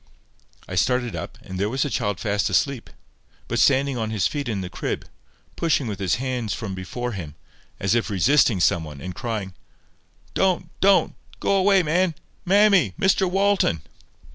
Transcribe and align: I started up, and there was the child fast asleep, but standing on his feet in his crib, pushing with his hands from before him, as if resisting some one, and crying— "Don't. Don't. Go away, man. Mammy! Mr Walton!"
I 0.67 0.73
started 0.73 1.15
up, 1.15 1.37
and 1.43 1.59
there 1.59 1.69
was 1.69 1.83
the 1.83 1.89
child 1.91 2.19
fast 2.19 2.49
asleep, 2.49 2.89
but 3.47 3.59
standing 3.59 3.99
on 3.99 4.09
his 4.09 4.25
feet 4.25 4.49
in 4.49 4.63
his 4.63 4.71
crib, 4.71 5.05
pushing 5.55 5.85
with 5.85 5.99
his 5.99 6.15
hands 6.15 6.55
from 6.55 6.73
before 6.73 7.11
him, 7.11 7.35
as 7.79 7.93
if 7.93 8.09
resisting 8.09 8.59
some 8.59 8.83
one, 8.83 8.99
and 8.99 9.13
crying— 9.13 9.53
"Don't. 10.33 10.71
Don't. 10.81 11.13
Go 11.39 11.55
away, 11.55 11.83
man. 11.83 12.15
Mammy! 12.45 12.95
Mr 12.99 13.29
Walton!" 13.29 13.83